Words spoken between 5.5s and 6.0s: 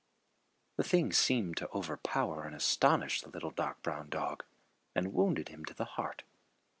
to the